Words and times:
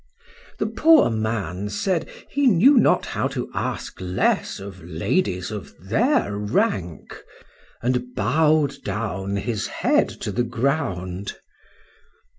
The 0.57 0.65
poor 0.65 1.11
man 1.11 1.69
said, 1.69 2.09
he 2.27 2.47
knew 2.47 2.75
not 2.77 3.05
how 3.05 3.27
to 3.27 3.51
ask 3.53 4.01
less 4.01 4.59
of 4.59 4.81
ladies 4.83 5.51
of 5.51 5.75
their 5.79 6.35
rank; 6.35 7.15
and 7.83 8.15
bow'd 8.15 8.77
down 8.83 9.35
his 9.35 9.67
head 9.67 10.09
to 10.21 10.31
the 10.31 10.43
ground. 10.43 11.35